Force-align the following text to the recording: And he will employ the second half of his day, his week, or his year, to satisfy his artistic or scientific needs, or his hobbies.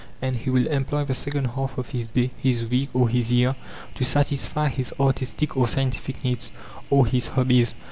And 0.19 0.35
he 0.37 0.49
will 0.49 0.65
employ 0.65 1.05
the 1.05 1.13
second 1.13 1.45
half 1.49 1.77
of 1.77 1.89
his 1.91 2.07
day, 2.07 2.31
his 2.39 2.65
week, 2.65 2.89
or 2.91 3.07
his 3.07 3.31
year, 3.31 3.55
to 3.93 4.03
satisfy 4.03 4.67
his 4.67 4.91
artistic 4.99 5.55
or 5.55 5.67
scientific 5.67 6.23
needs, 6.23 6.51
or 6.89 7.05
his 7.05 7.27
hobbies. 7.27 7.75